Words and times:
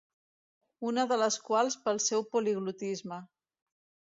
Una 0.91 1.03
de 1.11 1.17
les 1.23 1.37
quals 1.49 1.77
pel 1.83 2.01
seu 2.07 2.25
poliglotisme. 2.33 3.21